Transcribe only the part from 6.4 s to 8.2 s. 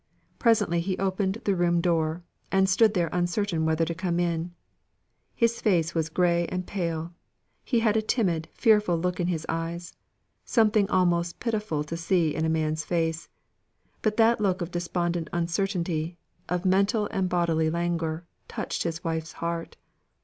and pale; he had a